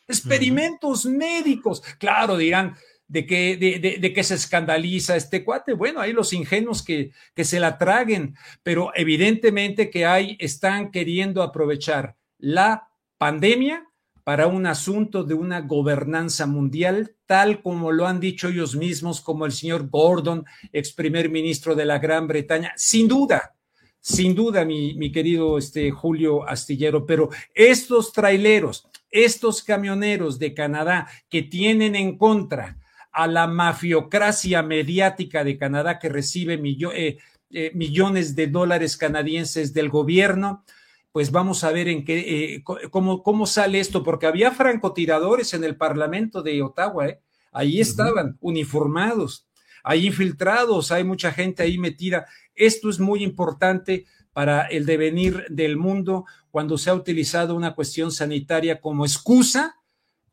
Experimentos 0.07 1.05
médicos. 1.05 1.83
Claro, 1.97 2.37
dirán, 2.37 2.77
de 3.13 3.27
que, 3.27 3.57
de, 3.57 3.99
de, 3.99 4.11
que 4.11 4.23
se 4.23 4.33
escandaliza 4.33 5.15
este 5.15 5.43
cuate. 5.43 5.73
Bueno, 5.73 6.01
hay 6.01 6.13
los 6.13 6.33
ingenuos 6.33 6.81
que, 6.81 7.11
que 7.35 7.45
se 7.45 7.59
la 7.59 7.77
traguen, 7.77 8.35
pero 8.63 8.91
evidentemente 8.95 9.91
que 9.91 10.07
hay, 10.07 10.35
están 10.39 10.89
queriendo 10.89 11.43
aprovechar 11.43 12.15
la 12.39 12.89
pandemia 13.19 13.87
para 14.23 14.47
un 14.47 14.65
asunto 14.65 15.23
de 15.23 15.35
una 15.35 15.61
gobernanza 15.61 16.47
mundial, 16.47 17.15
tal 17.27 17.61
como 17.61 17.91
lo 17.91 18.07
han 18.07 18.19
dicho 18.19 18.47
ellos 18.47 18.75
mismos, 18.75 19.21
como 19.21 19.45
el 19.45 19.51
señor 19.51 19.89
Gordon, 19.91 20.43
ex 20.71 20.91
primer 20.91 21.29
ministro 21.29 21.75
de 21.75 21.85
la 21.85 21.99
Gran 21.99 22.25
Bretaña, 22.25 22.73
sin 22.75 23.07
duda, 23.07 23.53
sin 23.99 24.33
duda, 24.33 24.65
mi, 24.65 24.95
mi 24.95 25.11
querido 25.11 25.59
este, 25.59 25.91
Julio 25.91 26.49
Astillero, 26.49 27.05
pero 27.05 27.29
estos 27.53 28.11
traileros, 28.11 28.87
estos 29.11 29.61
camioneros 29.61 30.39
de 30.39 30.55
Canadá 30.55 31.07
que 31.29 31.43
tienen 31.43 31.95
en 31.95 32.17
contra 32.17 32.79
a 33.13 33.27
la 33.27 33.47
mafiocracia 33.47 34.63
mediática 34.63 35.43
de 35.43 35.57
Canadá 35.57 35.99
que 35.99 36.09
recibe 36.09 36.55
eh, 36.55 37.17
eh, 37.51 37.71
millones 37.75 38.35
de 38.35 38.47
dólares 38.47 38.97
canadienses 38.97 39.73
del 39.73 39.89
gobierno, 39.89 40.65
pues 41.11 41.31
vamos 41.31 41.63
a 41.63 41.71
ver 41.71 41.87
en 41.87 42.03
qué, 42.03 42.55
eh, 42.55 42.63
cómo, 42.89 43.21
cómo, 43.21 43.45
sale 43.45 43.79
esto, 43.79 44.03
porque 44.03 44.25
había 44.25 44.49
francotiradores 44.51 45.53
en 45.53 45.63
el 45.63 45.77
Parlamento 45.77 46.41
de 46.41 46.63
Ottawa, 46.63 47.05
ahí 47.51 47.79
estaban, 47.79 48.37
uniformados, 48.41 49.47
hay 49.83 50.07
infiltrados, 50.07 50.91
hay 50.91 51.03
mucha 51.03 51.31
gente 51.31 51.61
ahí 51.61 51.77
metida. 51.77 52.25
Esto 52.55 52.89
es 52.89 52.99
muy 52.99 53.23
importante 53.23 54.05
para 54.33 54.63
el 54.63 54.87
devenir 54.87 55.45
del 55.49 55.77
mundo 55.77 56.25
cuando 56.49 56.79
se 56.79 56.89
ha 56.89 56.95
utilizado 56.95 57.55
una 57.55 57.75
cuestión 57.75 58.11
sanitaria 58.11 58.81
como 58.81 59.05
excusa 59.05 59.75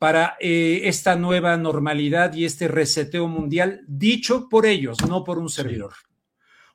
para 0.01 0.39
eh, 0.41 0.81
esta 0.85 1.15
nueva 1.15 1.59
normalidad 1.59 2.33
y 2.33 2.47
este 2.47 2.69
reseteo 2.69 3.29
mundial, 3.29 3.83
dicho 3.87 4.49
por 4.49 4.65
ellos, 4.65 4.97
no 5.07 5.25
por 5.25 5.39
un 5.39 5.51
servidor. 5.51 5.93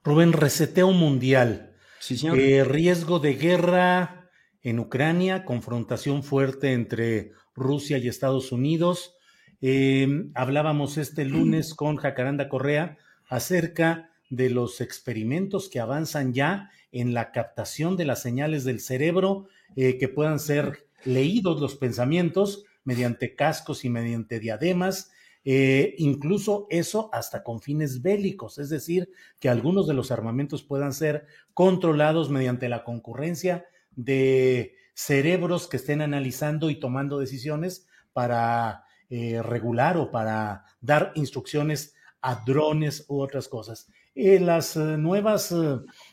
Rubén, 0.03 0.31
reseteo 0.31 0.91
mundial. 0.91 1.73
Sí, 1.99 2.17
señor. 2.17 2.37
Eh, 2.37 2.63
riesgo 2.63 3.17
de 3.17 3.33
guerra 3.33 4.29
en 4.61 4.77
Ucrania, 4.77 5.43
confrontación 5.43 6.21
fuerte 6.21 6.73
entre 6.73 7.31
Rusia 7.55 7.97
y 7.97 8.07
Estados 8.07 8.51
Unidos. 8.51 9.15
Em, 9.59 10.29
hablábamos 10.35 10.99
este 10.99 11.25
lunes 11.25 11.73
con 11.73 11.95
Jacaranda 11.95 12.47
Correa 12.47 12.99
acerca 13.27 14.11
de 14.29 14.51
los 14.51 14.81
experimentos 14.81 15.67
que 15.67 15.79
avanzan 15.79 16.35
ya 16.35 16.69
en 16.91 17.15
la 17.15 17.31
captación 17.31 17.97
de 17.97 18.05
las 18.05 18.21
señales 18.21 18.65
del 18.65 18.79
cerebro 18.79 19.47
eh, 19.75 19.97
que 19.97 20.09
puedan 20.09 20.37
ser 20.37 20.85
leídos 21.05 21.59
los 21.59 21.75
pensamientos 21.75 22.64
mediante 22.85 23.35
cascos 23.35 23.83
y 23.83 23.89
mediante 23.89 24.39
diademas, 24.39 25.11
eh, 25.47 25.93
incluso 25.99 26.65
eso 26.71 27.09
hasta 27.13 27.43
con 27.43 27.61
fines 27.61 28.01
bélicos, 28.01 28.57
es 28.57 28.69
decir, 28.69 29.11
que 29.39 29.47
algunos 29.47 29.85
de 29.87 29.93
los 29.93 30.09
armamentos 30.09 30.63
puedan 30.63 30.91
ser 30.91 31.27
controlados 31.53 32.31
mediante 32.31 32.67
la 32.67 32.83
concurrencia 32.83 33.65
de 33.95 34.75
cerebros 34.95 35.67
que 35.67 35.77
estén 35.77 36.01
analizando 36.01 36.71
y 36.71 36.79
tomando 36.79 37.19
decisiones 37.19 37.87
para 38.11 38.85
eh, 39.09 39.41
regular 39.43 39.97
o 39.97 40.09
para 40.09 40.63
dar 40.81 41.11
instrucciones 41.13 41.93
a 42.21 42.43
drones 42.43 43.05
u 43.07 43.19
otras 43.19 43.47
cosas. 43.47 43.87
Eh, 44.15 44.39
las 44.39 44.75
nuevas, 44.77 45.53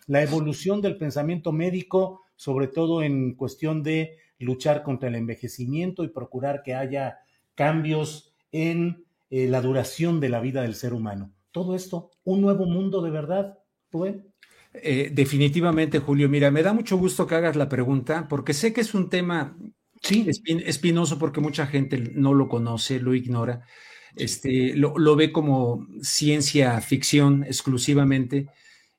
la 0.06 0.22
evolución 0.22 0.82
del 0.82 0.98
pensamiento 0.98 1.52
médico, 1.52 2.20
sobre 2.36 2.66
todo 2.66 3.02
en 3.02 3.34
cuestión 3.34 3.82
de 3.82 4.18
luchar 4.42 4.82
contra 4.82 5.08
el 5.08 5.14
envejecimiento 5.14 6.04
y 6.04 6.08
procurar 6.08 6.62
que 6.62 6.74
haya 6.74 7.18
cambios 7.54 8.34
en 8.50 9.04
la 9.30 9.62
duración 9.62 10.20
de 10.20 10.28
la 10.28 10.40
vida 10.40 10.60
del 10.60 10.74
ser 10.74 10.92
humano. 10.92 11.32
Todo 11.52 11.74
esto, 11.74 12.10
un 12.24 12.42
nuevo 12.42 12.66
mundo 12.66 13.00
de 13.00 13.10
verdad, 13.10 13.58
Rubén. 13.90 14.32
Eh, 14.74 15.10
definitivamente, 15.12 15.98
Julio. 15.98 16.28
Mira, 16.28 16.50
me 16.50 16.62
da 16.62 16.72
mucho 16.72 16.96
gusto 16.96 17.26
que 17.26 17.34
hagas 17.34 17.56
la 17.56 17.68
pregunta, 17.68 18.26
porque 18.28 18.54
sé 18.54 18.72
que 18.72 18.80
es 18.80 18.94
un 18.94 19.10
tema 19.10 19.56
sí. 20.02 20.26
espinoso 20.64 21.18
porque 21.18 21.40
mucha 21.40 21.66
gente 21.66 21.98
no 22.14 22.32
lo 22.34 22.48
conoce, 22.48 23.00
lo 23.00 23.14
ignora, 23.14 23.66
este, 24.16 24.74
lo, 24.74 24.98
lo 24.98 25.16
ve 25.16 25.30
como 25.30 25.86
ciencia 26.00 26.80
ficción 26.80 27.44
exclusivamente. 27.44 28.48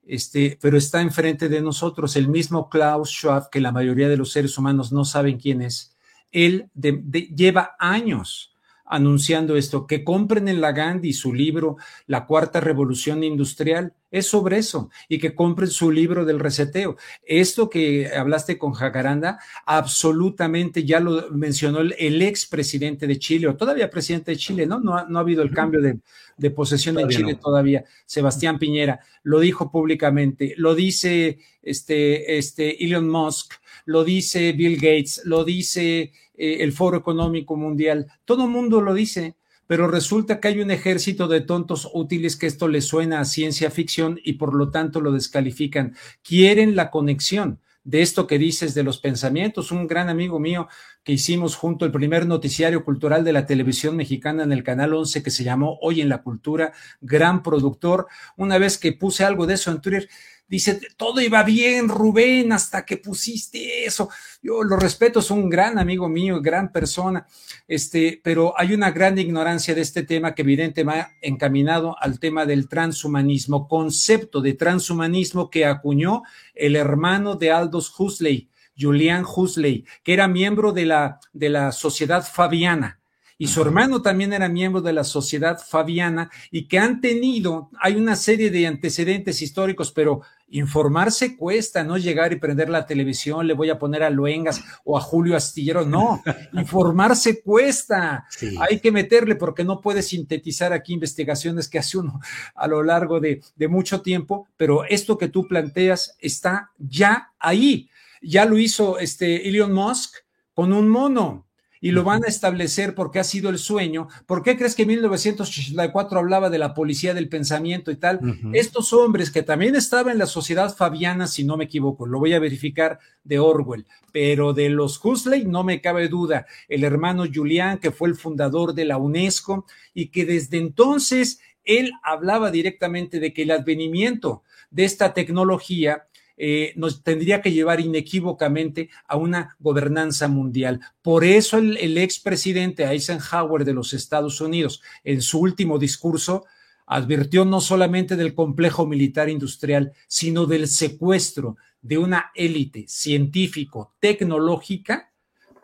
Este, 0.06 0.58
pero 0.62 0.78
está 0.78 1.02
enfrente 1.02 1.50
de 1.50 1.62
nosotros 1.62 2.16
el 2.16 2.28
mismo 2.28 2.70
Klaus 2.70 3.10
Schwab, 3.10 3.50
que 3.50 3.62
la 3.62 3.72
mayoría 3.72 4.10
de 4.10 4.18
los 4.18 4.32
seres 4.32 4.58
humanos 4.58 4.92
no 4.92 5.06
saben 5.06 5.38
quién 5.38 5.62
es. 5.62 5.96
Él 6.32 6.70
lleva 6.74 7.76
años 7.80 8.53
anunciando 8.94 9.56
esto, 9.56 9.88
que 9.88 10.04
compren 10.04 10.48
en 10.48 10.62
la 10.62 10.72
Gandhi 10.72 11.14
su 11.14 11.34
libro 11.34 11.78
La 12.06 12.28
Cuarta 12.28 12.62
Revolución 12.62 13.24
Industrial, 13.24 13.94
es 14.12 14.28
sobre 14.28 14.60
eso, 14.60 14.92
y 15.10 15.18
que 15.18 15.34
compren 15.34 15.72
su 15.72 15.90
libro 15.90 16.26
del 16.26 16.40
reseteo. 16.40 16.96
Esto 17.26 17.72
que 17.72 18.12
hablaste 18.16 18.60
con 18.60 18.74
Jacaranda, 18.74 19.40
absolutamente 19.66 20.86
ya 20.86 21.00
lo 21.00 21.32
mencionó 21.32 21.80
el, 21.80 21.96
el 21.98 22.22
ex 22.22 22.46
presidente 22.46 23.08
de 23.08 23.18
Chile, 23.18 23.48
o 23.48 23.56
todavía 23.56 23.90
presidente 23.90 24.30
de 24.30 24.38
Chile, 24.38 24.68
¿no? 24.68 24.80
No 24.80 24.96
ha, 24.96 25.06
no 25.10 25.18
ha 25.18 25.22
habido 25.22 25.42
el 25.42 25.50
cambio 25.50 25.82
de, 25.82 25.98
de 26.38 26.52
posesión 26.52 27.00
en 27.00 27.10
Chile 27.10 27.40
todavía. 27.42 27.84
Sebastián 28.06 28.60
Piñera 28.60 29.00
lo 29.24 29.40
dijo 29.40 29.72
públicamente, 29.72 30.54
lo 30.58 30.76
dice 30.76 31.40
este, 31.64 32.38
este 32.38 32.86
Elon 32.86 33.10
Musk, 33.10 33.54
lo 33.86 34.04
dice 34.04 34.52
Bill 34.54 34.76
Gates, 34.76 35.22
lo 35.26 35.44
dice 35.44 36.12
eh, 36.36 36.58
el 36.60 36.72
Foro 36.72 36.98
Económico 36.98 37.56
Mundial, 37.56 38.08
todo 38.26 38.46
el 38.46 38.50
mundo 38.50 38.82
lo 38.82 38.94
dice, 38.94 39.36
pero 39.68 39.88
resulta 39.88 40.40
que 40.40 40.50
hay 40.50 40.60
un 40.60 40.72
ejército 40.72 41.28
de 41.28 41.42
tontos 41.42 41.90
útiles 41.94 42.36
que 42.36 42.48
esto 42.48 42.68
le 42.68 42.82
suena 42.82 43.20
a 43.20 43.26
ciencia 43.26 43.72
ficción 43.72 44.20
y 44.24 44.34
por 44.34 44.54
lo 44.54 44.70
tanto 44.70 45.02
lo 45.02 45.12
descalifican. 45.12 45.96
Quieren 46.22 46.76
la 46.76 46.92
conexión 46.92 47.60
de 47.84 48.02
esto 48.02 48.28
que 48.28 48.38
dices 48.38 48.74
de 48.74 48.84
los 48.84 49.00
pensamientos. 49.00 49.72
Un 49.72 49.88
gran 49.88 50.10
amigo 50.10 50.40
mío 50.40 50.68
que 51.04 51.14
hicimos 51.14 51.56
junto 51.56 51.86
el 51.86 51.92
primer 51.92 52.26
noticiario 52.26 52.84
cultural 52.84 53.24
de 53.24 53.34
la 53.34 53.46
televisión 53.46 53.96
mexicana 53.96 54.44
en 54.44 54.54
el 54.54 54.64
canal 54.64 54.94
11 54.94 55.22
que 55.22 55.32
se 55.32 55.44
llamó 55.44 55.78
Hoy 55.82 56.02
en 56.02 56.10
la 56.10 56.24
Cultura, 56.24 56.74
gran 57.02 57.44
productor. 57.44 58.08
Una 58.38 58.58
vez 58.58 58.78
que 58.78 58.94
puse 58.94 59.24
algo 59.24 59.46
de 59.46 59.56
eso 59.56 59.72
en 59.72 59.82
Twitter, 59.82 60.10
dice, 60.48 60.80
todo 60.98 61.22
iba 61.22 61.44
bien, 61.44 61.90
Rubén, 61.90 62.52
hasta 62.52 62.86
que 62.86 62.98
pusiste 62.98 63.86
eso. 63.86 64.10
Yo 64.42 64.64
lo 64.64 64.78
respeto, 64.78 65.20
es 65.20 65.32
un 65.32 65.50
gran 65.50 65.80
amigo 65.80 66.10
mío, 66.10 66.42
gran 66.42 66.72
persona, 66.72 67.26
este, 67.68 68.20
pero 68.24 68.54
hay 68.58 68.74
una 68.74 68.92
gran 68.92 69.18
ignorancia 69.18 69.76
de 69.76 69.82
este 69.82 70.04
tema 70.04 70.34
que 70.34 70.42
evidentemente 70.42 70.84
va 70.84 71.12
encaminado 71.22 71.96
al 72.00 72.20
tema 72.20 72.46
del 72.46 72.68
transhumanismo, 72.68 73.68
concepto 73.68 74.42
de 74.42 74.54
transhumanismo 74.54 75.50
que 75.50 75.66
acuñó 75.66 76.24
el 76.54 76.76
hermano 76.76 77.36
de 77.36 77.52
Aldous 77.52 77.94
Huxley, 77.98 78.50
Julian 78.78 79.24
Huxley, 79.24 79.86
que 80.04 80.14
era 80.14 80.28
miembro 80.28 80.72
de 80.72 80.86
la, 80.86 81.20
de 81.32 81.50
la 81.50 81.72
Sociedad 81.72 82.26
Fabiana 82.26 83.03
y 83.44 83.48
su 83.48 83.62
hermano 83.62 84.02
también 84.02 84.32
era 84.32 84.48
miembro 84.48 84.80
de 84.80 84.94
la 84.94 85.04
Sociedad 85.04 85.60
Fabiana 85.60 86.32
y 86.50 86.66
que 86.66 86.80
han 86.80 87.02
tenido, 87.02 87.70
hay 87.78 87.98
una 87.98 88.16
serie 88.16 88.50
de 88.50 88.68
antecedentes 88.68 89.42
históricos, 89.42 89.92
pero 89.92 90.22
informarse 90.48 91.36
cuesta, 91.36 91.84
no 91.84 91.98
llegar 91.98 92.32
y 92.32 92.38
prender 92.38 92.70
la 92.70 92.86
televisión, 92.86 93.46
le 93.46 93.54
voy 93.54 93.70
a 93.70 93.78
poner 93.78 94.02
a 94.02 94.10
Luengas 94.10 94.64
o 94.86 94.98
a 94.98 95.02
Julio 95.02 95.36
Astillero, 95.36 95.84
no, 95.84 96.24
informarse 96.54 97.42
cuesta, 97.42 98.26
hay 98.62 98.80
que 98.80 98.94
meterle 98.94 99.36
porque 99.36 99.66
no 99.66 99.82
puede 99.82 100.04
sintetizar 100.04 100.72
aquí 100.72 100.94
investigaciones 100.94 101.68
que 101.68 101.80
hace 101.80 101.98
uno 101.98 102.22
a 102.56 102.68
lo 102.70 102.82
largo 102.82 103.20
de, 103.20 103.42
de 103.58 103.68
mucho 103.68 104.02
tiempo, 104.02 104.48
pero 104.56 104.86
esto 104.86 105.18
que 105.18 105.28
tú 105.28 105.50
planteas 105.50 106.16
está 106.22 106.72
ya 106.78 107.34
ahí, 107.40 107.90
ya 108.22 108.46
lo 108.46 108.58
hizo 108.58 109.00
este 109.00 109.50
Elon 109.50 109.74
Musk 109.74 110.16
con 110.54 110.72
un 110.72 110.88
mono, 110.88 111.43
y 111.84 111.92
lo 111.92 112.06
van 112.06 112.24
a 112.24 112.30
establecer 112.30 112.96
porque 112.96 113.20
ha 113.20 113.26
sido 113.26 113.50
el 113.50 113.58
sueño. 113.58 114.08
¿Por 114.26 114.42
qué 114.42 114.56
crees 114.56 114.74
que 114.74 114.84
en 114.84 114.88
1984 114.88 116.18
hablaba 116.18 116.50
de 116.50 116.58
la 116.58 116.74
policía 116.74 117.14
del 117.14 117.28
pensamiento 117.28 117.92
y 117.92 117.98
tal? 117.98 118.22
Estos 118.54 118.94
hombres 118.94 119.30
que 119.30 119.44
también 119.44 119.76
estaban 119.76 120.14
en 120.14 120.20
la 120.20 120.26
sociedad 120.26 120.74
fabiana, 120.74 121.28
si 121.28 121.44
no 121.44 121.58
me 121.58 121.66
equivoco, 121.66 122.06
lo 122.06 122.20
voy 122.20 122.32
a 122.32 122.40
verificar 122.40 123.00
de 123.26 123.38
Orwell, 123.40 123.86
pero 124.14 124.54
de 124.54 124.70
los 124.70 124.98
Huxley 125.04 125.44
no 125.44 125.66
me 125.66 125.82
cabe 125.82 126.08
duda. 126.08 126.46
El 126.70 126.86
hermano 126.86 127.26
Julián, 127.32 127.80
que 127.80 127.92
fue 127.92 128.08
el 128.08 128.16
fundador 128.16 128.74
de 128.74 128.86
la 128.86 128.96
UNESCO 128.96 129.66
y 129.94 130.08
que 130.08 130.24
desde 130.24 130.60
entonces 130.60 131.42
él 131.66 131.92
hablaba 132.02 132.50
directamente 132.50 133.20
de 133.20 133.34
que 133.34 133.42
el 133.42 133.52
advenimiento 133.52 134.44
de 134.72 134.86
esta 134.86 135.14
tecnología 135.14 136.08
eh, 136.46 136.74
nos 136.76 137.04
tendría 137.04 137.42
que 137.42 137.54
llevar 137.54 137.80
inequívocamente 137.80 138.90
a 139.08 139.16
una 139.16 139.56
gobernanza 139.60 140.28
mundial. 140.28 140.82
Por 141.02 141.24
eso 141.24 141.58
el, 141.58 141.78
el 141.78 141.98
expresidente 141.98 142.84
Eisenhower 142.84 143.64
de 143.64 143.74
los 143.74 143.94
Estados 143.94 144.42
Unidos, 144.42 144.82
en 145.06 145.22
su 145.22 145.40
último 145.40 145.80
discurso, 145.80 146.44
advirtió 146.86 147.46
no 147.46 147.62
solamente 147.62 148.18
del 148.18 148.34
complejo 148.34 148.86
militar 148.86 149.30
industrial, 149.30 149.94
sino 150.10 150.46
del 150.46 150.68
secuestro 150.68 151.56
de 151.82 151.98
una 151.98 152.34
élite 152.36 152.84
científico-tecnológica 152.90 155.13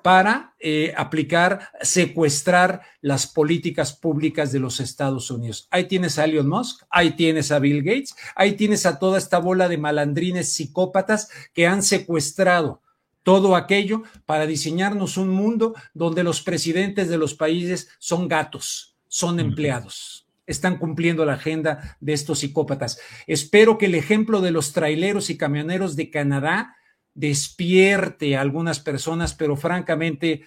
para 0.02 0.56
eh, 0.60 0.94
aplicar, 0.98 1.70
secuestrar 1.82 2.82
las 3.02 3.28
políticas 3.28 3.94
públicas 3.94 4.52
de 4.52 4.60
los 4.60 4.80
Estados 4.80 5.32
Unidos. 5.32 5.68
Ahí 5.72 5.88
tienes 5.88 6.18
a 6.20 6.26
Elon 6.26 6.48
Musk, 6.48 6.84
ahí 6.90 7.12
tienes 7.12 7.52
a 7.52 7.60
Bill 7.60 7.84
Gates, 7.84 8.16
ahí 8.36 8.54
tienes 8.54 8.86
a 8.86 9.00
toda 9.00 9.18
esta 9.18 9.40
bola 9.40 9.68
de 9.68 9.78
malandrines 9.78 10.52
psicópatas 10.52 11.30
que 11.54 11.68
han 11.68 11.84
secuestrado 11.84 12.82
todo 13.24 13.56
aquello 13.56 14.04
para 14.26 14.48
diseñarnos 14.48 15.18
un 15.18 15.30
mundo 15.30 15.76
donde 15.94 16.24
los 16.24 16.42
presidentes 16.42 17.10
de 17.10 17.18
los 17.18 17.36
países 17.36 17.90
son 18.00 18.28
gatos, 18.28 18.96
son 19.08 19.40
empleados 19.40 20.26
están 20.50 20.80
cumpliendo 20.80 21.26
la 21.26 21.34
agenda 21.34 21.96
de 22.00 22.14
estos 22.14 22.40
psicópatas. 22.40 23.00
Espero 23.28 23.78
que 23.78 23.86
el 23.86 23.94
ejemplo 23.94 24.42
de 24.42 24.50
los 24.50 24.74
traileros 24.74 25.30
y 25.30 25.38
camioneros 25.38 25.96
de 25.96 26.10
Canadá 26.10 26.76
despierte 27.14 28.36
a 28.36 28.42
algunas 28.42 28.80
personas, 28.80 29.34
pero 29.34 29.56
francamente 29.56 30.44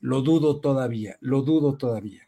lo 0.00 0.20
dudo 0.22 0.60
todavía, 0.60 1.16
lo 1.20 1.42
dudo 1.42 1.76
todavía. 1.76 2.26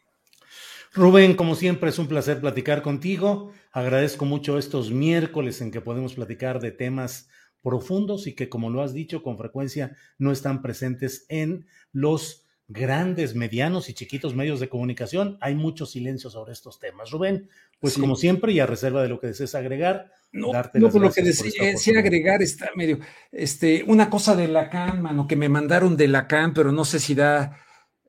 Rubén, 0.93 1.35
como 1.35 1.55
siempre 1.55 1.89
es 1.89 1.99
un 1.99 2.07
placer 2.07 2.39
platicar 2.39 2.81
contigo. 2.81 3.51
Agradezco 3.73 4.23
mucho 4.23 4.57
estos 4.57 4.91
miércoles 4.91 5.59
en 5.59 5.69
que 5.69 5.81
podemos 5.81 6.13
platicar 6.13 6.61
de 6.61 6.71
temas 6.71 7.27
profundos 7.61 8.27
y 8.27 8.33
que, 8.33 8.47
como 8.47 8.69
lo 8.69 8.81
has 8.81 8.93
dicho, 8.93 9.21
con 9.21 9.37
frecuencia 9.37 9.97
no 10.17 10.31
están 10.31 10.61
presentes 10.61 11.25
en 11.27 11.65
los 11.91 12.44
grandes, 12.67 13.35
medianos 13.35 13.89
y 13.89 13.93
chiquitos 13.93 14.35
medios 14.35 14.59
de 14.59 14.69
comunicación. 14.69 15.37
Hay 15.41 15.55
mucho 15.55 15.85
silencio 15.85 16.29
sobre 16.29 16.53
estos 16.53 16.79
temas. 16.79 17.11
Rubén, 17.11 17.49
pues 17.79 17.97
como 17.97 18.15
siempre 18.15 18.53
y 18.53 18.59
a 18.59 18.65
reserva 18.65 19.03
de 19.03 19.09
lo 19.09 19.19
que 19.19 19.27
desees 19.27 19.55
agregar, 19.55 20.11
no, 20.31 20.51
no 20.73 20.89
por 20.89 21.01
lo 21.01 21.11
que 21.11 21.21
decía, 21.21 21.99
agregar 21.99 22.41
está 22.41 22.69
medio, 22.75 22.99
este, 23.31 23.83
una 23.87 24.09
cosa 24.09 24.35
de 24.35 24.47
Lacan, 24.47 25.01
mano, 25.01 25.27
que 25.27 25.35
me 25.35 25.47
mandaron 25.47 25.95
de 25.95 26.07
Lacan, 26.07 26.53
pero 26.53 26.71
no 26.71 26.83
sé 26.83 26.99
si 26.99 27.15
da, 27.15 27.57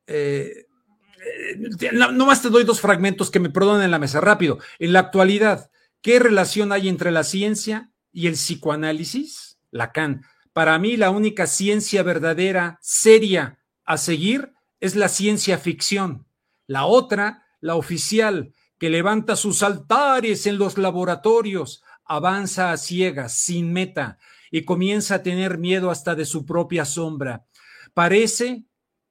eh, 0.07 0.67
eh, 1.27 1.91
no, 1.93 2.27
más 2.27 2.43
te 2.43 2.51
doy 2.51 2.65
dos 2.65 2.81
fragmentos 2.81 3.31
que 3.31 3.41
me 3.41 3.51
perdonen 3.51 3.91
la 3.91 3.99
mesa, 3.99 4.21
rápido. 4.21 4.59
En 4.79 4.93
la 4.93 5.01
actualidad, 5.01 5.71
¿qué 6.01 6.19
relación 6.19 6.73
hay 6.73 6.89
entre 6.89 7.11
la 7.11 7.25
ciencia 7.25 7.91
y 8.13 8.27
el 8.27 8.35
psicoanálisis? 8.35 9.59
Lacan. 9.71 10.23
Para 10.53 10.79
mí 10.79 10.97
la 10.97 11.11
única 11.11 11.47
ciencia 11.47 12.03
verdadera, 12.03 12.79
seria, 12.81 13.59
a 13.87 13.97
seguir 13.97 14.53
es 14.81 14.97
la 14.97 15.09
ciencia 15.09 15.59
ficción. 15.59 16.27
La 16.67 16.85
otra, 16.85 17.47
la 17.61 17.77
oficial, 17.77 18.53
que 18.79 18.91
levanta 18.91 19.37
sus 19.37 19.63
altares 19.63 20.47
en 20.47 20.59
los 20.59 20.77
laboratorios, 20.77 21.83
avanza 22.05 22.73
a 22.73 22.77
ciegas, 22.77 23.39
sin 23.39 23.73
meta, 23.73 24.19
y 24.51 24.63
comienza 24.63 25.17
a 25.17 25.23
tener 25.23 25.59
miedo 25.59 25.91
hasta 25.91 26.15
de 26.15 26.27
su 26.27 26.45
propia 26.45 26.85
sombra. 26.85 27.47
Parece, 27.95 28.65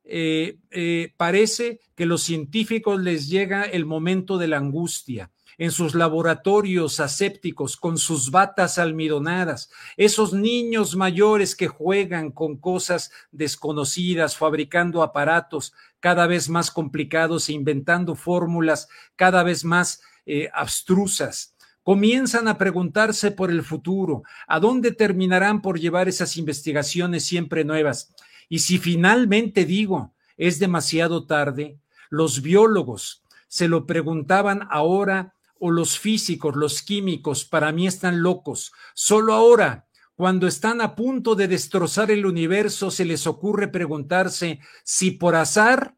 eh, 0.03 0.59
eh, 0.69 1.13
parece 1.17 1.79
que 1.95 2.05
los 2.05 2.21
científicos 2.21 3.01
les 3.01 3.27
llega 3.27 3.63
el 3.63 3.85
momento 3.85 4.37
de 4.37 4.47
la 4.47 4.57
angustia 4.57 5.31
en 5.57 5.71
sus 5.71 5.95
laboratorios 5.95 6.99
asépticos 6.99 7.77
con 7.77 7.97
sus 7.97 8.31
batas 8.31 8.77
almidonadas, 8.77 9.69
esos 9.97 10.33
niños 10.33 10.95
mayores 10.95 11.55
que 11.55 11.67
juegan 11.67 12.31
con 12.31 12.57
cosas 12.57 13.11
desconocidas, 13.31 14.35
fabricando 14.37 15.03
aparatos 15.03 15.73
cada 15.99 16.27
vez 16.27 16.49
más 16.49 16.71
complicados 16.71 17.49
e 17.49 17.53
inventando 17.53 18.15
fórmulas 18.15 18.87
cada 19.15 19.43
vez 19.43 19.63
más 19.63 20.01
eh, 20.25 20.49
abstrusas. 20.53 21.55
Comienzan 21.83 22.47
a 22.47 22.57
preguntarse 22.57 23.29
por 23.29 23.51
el 23.51 23.61
futuro, 23.61 24.23
a 24.47 24.59
dónde 24.59 24.91
terminarán 24.91 25.61
por 25.61 25.79
llevar 25.79 26.07
esas 26.07 26.35
investigaciones 26.35 27.25
siempre 27.25 27.63
nuevas. 27.63 28.13
Y 28.49 28.59
si 28.59 28.79
finalmente 28.79 29.65
digo, 29.65 30.13
es 30.35 30.57
demasiado 30.57 31.27
tarde, 31.27 31.77
los 32.09 32.41
biólogos 32.41 33.23
se 33.47 33.67
lo 33.67 33.85
preguntaban 33.85 34.67
ahora 34.71 35.34
o 35.65 35.71
los 35.71 35.97
físicos, 35.97 36.55
los 36.55 36.83
químicos, 36.83 37.43
para 37.43 37.71
mí 37.71 37.87
están 37.87 38.21
locos. 38.21 38.71
Solo 38.93 39.33
ahora, 39.33 39.87
cuando 40.13 40.45
están 40.45 40.79
a 40.79 40.95
punto 40.95 41.33
de 41.33 41.47
destrozar 41.47 42.11
el 42.11 42.27
universo, 42.27 42.91
se 42.91 43.03
les 43.03 43.25
ocurre 43.25 43.67
preguntarse 43.67 44.59
si 44.83 45.09
por 45.09 45.35
azar 45.35 45.97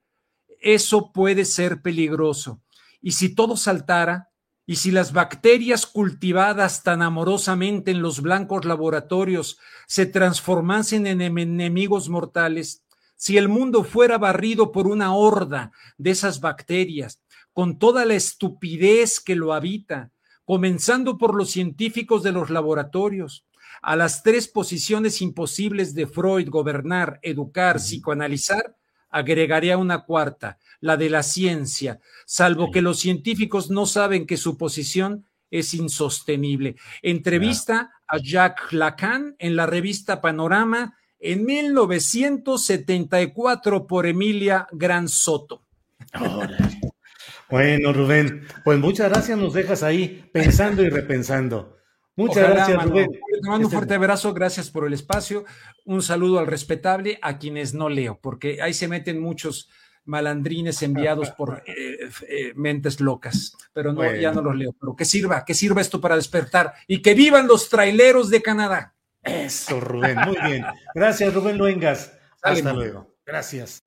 eso 0.61 1.11
puede 1.11 1.43
ser 1.43 1.81
peligroso. 1.81 2.61
Y 3.01 3.11
si 3.11 3.35
todo 3.35 3.57
saltara, 3.57 4.31
y 4.65 4.77
si 4.77 4.89
las 4.91 5.11
bacterias 5.11 5.85
cultivadas 5.85 6.83
tan 6.83 7.01
amorosamente 7.01 7.91
en 7.91 8.01
los 8.01 8.21
blancos 8.21 8.63
laboratorios 8.63 9.59
se 9.85 10.05
transformasen 10.05 11.07
en 11.07 11.19
enemigos 11.19 12.07
mortales, 12.07 12.85
si 13.17 13.35
el 13.35 13.49
mundo 13.49 13.83
fuera 13.83 14.17
barrido 14.17 14.71
por 14.71 14.87
una 14.87 15.13
horda 15.13 15.73
de 15.97 16.11
esas 16.11 16.39
bacterias, 16.39 17.21
con 17.57 17.79
toda 17.79 18.05
la 18.05 18.13
estupidez 18.13 19.19
que 19.19 19.35
lo 19.35 19.51
habita, 19.51 20.11
comenzando 20.45 21.17
por 21.17 21.33
los 21.33 21.49
científicos 21.49 22.21
de 22.21 22.31
los 22.31 22.51
laboratorios, 22.51 23.47
a 23.81 23.95
las 23.95 24.21
tres 24.21 24.47
posiciones 24.47 25.23
imposibles 25.23 25.95
de 25.95 26.05
Freud, 26.05 26.49
gobernar, 26.51 27.19
educar, 27.23 27.77
psicoanalizar, 27.77 28.75
agregaría 29.09 29.79
una 29.79 30.05
cuarta, 30.05 30.59
la 30.81 30.97
de 30.97 31.09
la 31.09 31.23
ciencia, 31.23 31.99
salvo 32.27 32.69
que 32.69 32.83
los 32.83 32.99
científicos 32.99 33.71
no 33.71 33.87
saben 33.87 34.27
que 34.27 34.37
su 34.37 34.55
posición 34.55 35.25
es 35.49 35.73
insostenible. 35.73 36.75
Entrevista 37.01 37.89
a 38.07 38.19
Jacques 38.19 38.71
Lacan 38.71 39.35
en 39.39 39.55
la 39.55 39.65
revista 39.65 40.21
Panorama 40.21 40.95
en 41.19 41.43
1974 41.43 43.87
por 43.87 44.05
Emilia 44.05 44.67
Gran 44.73 45.09
Soto. 45.09 45.63
Bueno, 47.49 47.93
Rubén, 47.93 48.45
pues 48.63 48.77
muchas 48.79 49.09
gracias, 49.09 49.37
nos 49.37 49.53
dejas 49.53 49.83
ahí 49.83 50.29
pensando 50.33 50.83
y 50.83 50.89
repensando. 50.89 51.77
Muchas 52.15 52.49
gracias, 52.49 52.83
Rubén. 52.83 53.11
Te 53.11 53.47
mando 53.47 53.67
un 53.67 53.71
fuerte 53.71 53.93
abrazo, 53.93 54.33
gracias 54.33 54.71
por 54.71 54.85
el 54.87 54.93
espacio. 54.93 55.45
Un 55.85 56.01
saludo 56.01 56.39
al 56.39 56.47
respetable, 56.47 57.19
a 57.21 57.37
quienes 57.37 57.73
no 57.73 57.89
leo, 57.89 58.19
porque 58.21 58.61
ahí 58.61 58.73
se 58.73 58.87
meten 58.87 59.21
muchos 59.21 59.69
malandrines 60.03 60.81
enviados 60.81 61.29
por 61.31 61.63
eh, 61.67 62.09
eh, 62.27 62.53
mentes 62.55 62.99
locas, 62.99 63.55
pero 63.71 63.93
no, 63.93 64.15
ya 64.15 64.31
no 64.31 64.41
los 64.41 64.55
leo. 64.55 64.75
Pero 64.79 64.95
que 64.95 65.05
sirva, 65.05 65.45
que 65.45 65.53
sirva 65.53 65.79
esto 65.79 66.01
para 66.01 66.15
despertar 66.15 66.73
y 66.87 67.01
que 67.01 67.13
vivan 67.13 67.47
los 67.47 67.69
traileros 67.69 68.29
de 68.29 68.41
Canadá. 68.41 68.95
Eso, 69.21 69.79
Rubén, 69.79 70.17
muy 70.25 70.37
bien. 70.41 70.65
Gracias, 70.95 71.33
Rubén 71.33 71.57
Luengas. 71.57 72.17
Hasta 72.41 72.73
luego. 72.73 73.15
Gracias. 73.25 73.86